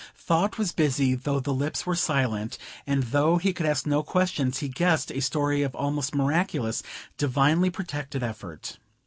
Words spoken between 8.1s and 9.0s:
effort.